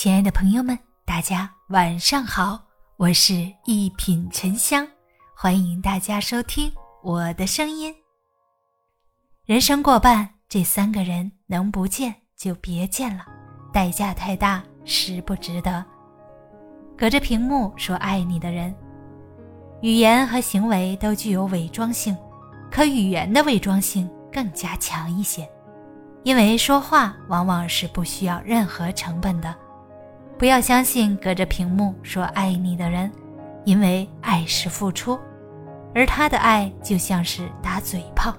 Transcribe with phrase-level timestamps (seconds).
[0.00, 2.62] 亲爱的朋友们，大家晚上好，
[2.98, 4.86] 我是一品沉香，
[5.34, 7.92] 欢迎大家收听我的声音。
[9.44, 13.26] 人生过半，这三个人能不见就别见了，
[13.72, 15.84] 代价太大，实不值得。
[16.96, 18.72] 隔着屏幕说爱你的人，
[19.82, 22.16] 语言和行为都具有伪装性，
[22.70, 25.50] 可语言的伪装性更加强一些，
[26.22, 29.52] 因为说话往往是不需要任何成本的。
[30.38, 33.10] 不要相信隔着屏幕说爱你的人，
[33.64, 35.18] 因为爱是付出，
[35.92, 38.32] 而他的爱就像是打嘴炮。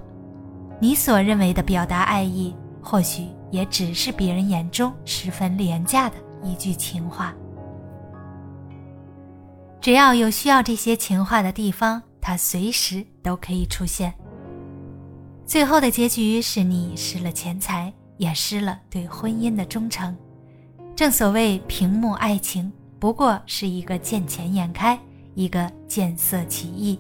[0.80, 7.34] 你所认为的表达爱意，或许也只是别人眼中十分廉价的一句情话。
[9.82, 14.14] 只要有需要这些情话的地方，他随时都可以出现。
[15.46, 20.16] 最后的结局是你失了钱财，也失了对婚姻的忠诚。
[21.00, 25.00] 正所谓屏幕爱情，不过是一个见钱眼开，
[25.34, 27.00] 一个见色起意，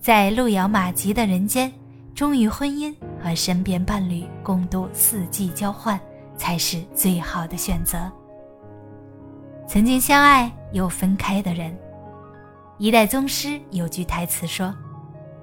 [0.00, 1.72] 在路遥马急的人间，
[2.14, 5.98] 忠于婚姻和身边伴侣共度四季交换，
[6.36, 8.08] 才是最好的选择。
[9.66, 11.76] 曾经相爱又分开的人，
[12.78, 14.72] 一代宗师有句台词说：“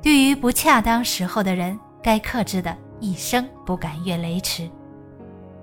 [0.01, 4.71] 对于不恰当时候的人，该克制的一生不敢越雷池。”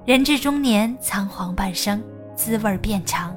[0.07, 2.01] 人至中年，仓皇半生，
[2.37, 3.37] 滋味变长，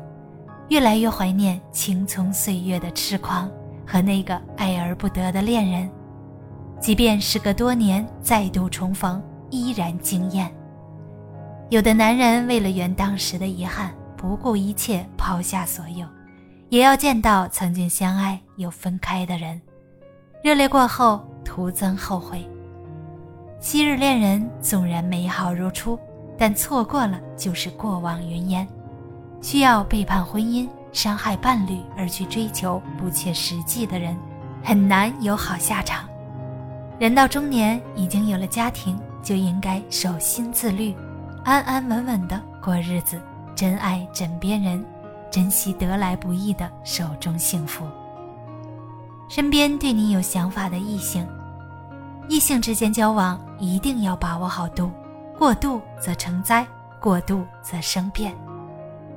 [0.67, 3.49] 越来越怀念青葱岁月的痴狂
[3.87, 5.89] 和那个爱而不得的恋人。
[6.79, 10.47] 即便时隔多年，再度重逢，依然惊艳。
[11.71, 16.05] 有的男人为了圆当时的遗憾，不顾一切抛下所有，
[16.69, 19.59] 也要见到曾经相爱又分开的人。
[20.43, 22.47] 热烈过后，徒增后悔。
[23.59, 25.99] 昔日恋人纵然美好如初。
[26.39, 28.65] 但错过了就是过往云烟，
[29.41, 34.17] 需要背叛婚姻、伤害伴侣而去追求不切实际的人，
[34.63, 36.07] 很难有好下场。
[36.97, 40.95] 人到中年，已经有了家庭，就应该守心自律，
[41.43, 43.21] 安安稳稳的过日子，
[43.53, 44.83] 珍爱枕边人，
[45.29, 47.85] 珍惜得来不易的手中幸福。
[49.27, 51.27] 身边对你有想法的异性，
[52.29, 54.89] 异性之间交往一定要把握好度。
[55.39, 56.67] 过度则成灾，
[56.99, 58.35] 过度则生变。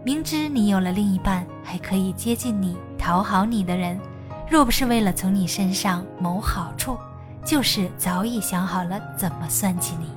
[0.05, 4.01] 明知你有了另一半，还可以接近你、讨好你的人，
[4.49, 6.97] 若不是为了从你身上谋好处，
[7.45, 10.13] 就是早已想好了怎么算计你。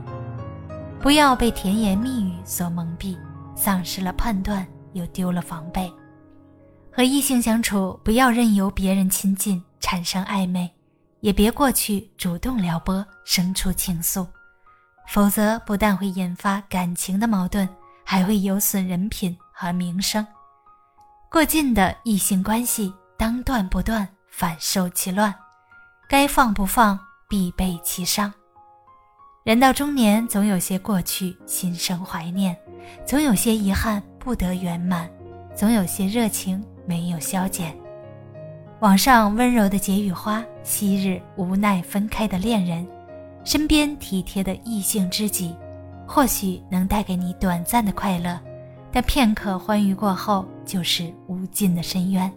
[1.01, 3.17] 不要被甜言蜜语所蒙蔽，
[3.55, 4.63] 丧失了判断，
[4.93, 5.91] 又丢了防备。
[6.93, 10.69] 和异性相处，不要任由别人亲近，产生暧昧，
[11.21, 14.27] 也别过去主动撩拨，生出情愫。
[15.07, 17.67] 否则，不但会引发感情的矛盾，
[18.03, 20.25] 还会有损人品和名声。
[21.29, 25.33] 过近的异性关系，当断不断，反受其乱；
[26.09, 28.33] 该放不放，必被其伤。
[29.43, 32.57] 人到中年，总有些过去心生怀念，
[33.05, 35.09] 总有些遗憾不得圆满，
[35.55, 37.77] 总有些热情没有消减。
[38.79, 42.87] 网上温柔的解语花，昔日无奈分开的恋人。
[43.45, 45.55] 身边体贴的异性知己，
[46.07, 48.39] 或许能带给你短暂的快乐，
[48.91, 52.29] 但片刻欢愉过后，就是无尽的深渊。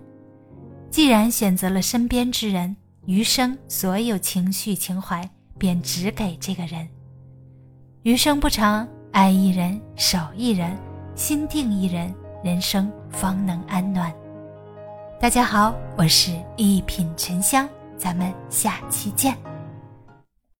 [0.90, 2.76] 既然选择了身边之人，
[3.06, 6.86] 余生所有情绪情怀便只给这个人。
[8.02, 10.76] 余生不长，爱一人，守一人，
[11.14, 12.14] 心定一人，
[12.44, 14.12] 人生方能安暖。
[15.18, 19.47] 大家好，我是一品沉香，咱们下期见。